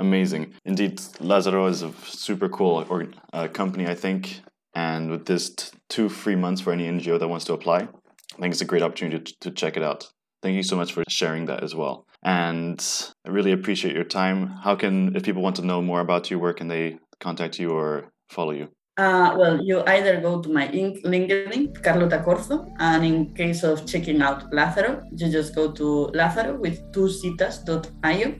[0.00, 0.54] Amazing.
[0.64, 4.40] Indeed, Lazzaro is a super cool or, uh, company, I think.
[4.74, 7.88] And with this t- two free months for any NGO that wants to apply,
[8.36, 10.06] I think it's a great opportunity to, to check it out.
[10.42, 12.06] Thank you so much for sharing that as well.
[12.22, 12.84] And
[13.26, 14.48] I really appreciate your time.
[14.62, 17.70] How can, if people want to know more about you, where can they contact you
[17.70, 18.68] or follow you?
[18.98, 24.20] Uh, well, you either go to my LinkedIn, Carlota Corzo, and in case of checking
[24.20, 28.34] out Lazzaro, you just go to Lazzaro with two citas.io,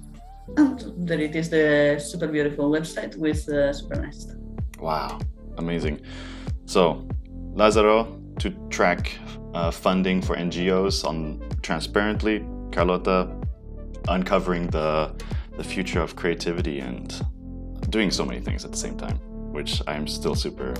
[0.56, 4.36] and there it is the super beautiful website with uh, super nice stuff.
[4.80, 5.20] Wow,
[5.58, 6.00] amazing.
[6.66, 7.06] So,
[7.54, 9.12] Lazzaro, to track
[9.54, 13.28] uh, funding for NGOs on transparently, Carlota
[14.08, 15.12] uncovering the
[15.56, 17.20] the future of creativity and
[17.90, 19.16] doing so many things at the same time,
[19.52, 20.74] which I'm still super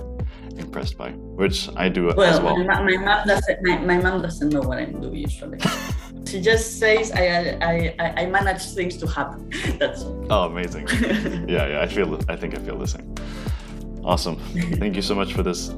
[0.57, 2.57] impressed by, which I do well, as well.
[2.57, 3.63] My, my mom doesn't.
[3.63, 5.59] My, my mom doesn't know what I do usually.
[6.25, 9.49] she just says I, I I I manage things to happen.
[9.79, 10.27] That's all.
[10.29, 10.87] Oh, amazing!
[11.47, 11.81] yeah, yeah.
[11.81, 12.19] I feel.
[12.29, 13.13] I think I feel the same.
[14.03, 14.37] Awesome.
[14.79, 15.69] Thank you so much for this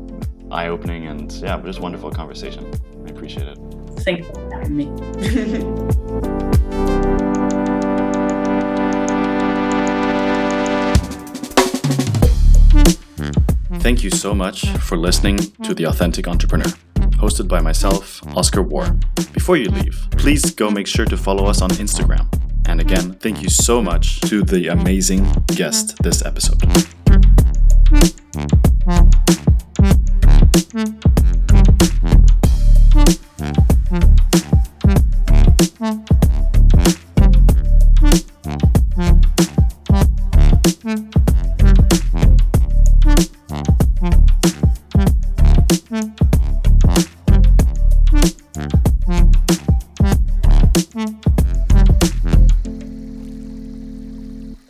[0.51, 2.69] eye opening and yeah, just wonderful conversation.
[3.05, 3.57] I appreciate it.
[4.01, 4.87] Thank you for having me.
[13.81, 16.71] Thank you so much for listening to The Authentic Entrepreneur,
[17.17, 18.95] hosted by myself, Oskar Woehr.
[19.33, 22.27] Before you leave, please go make sure to follow us on Instagram.
[22.67, 26.61] And again, thank you so much to the amazing guest this episode.
[30.53, 31.00] Mm-hmm.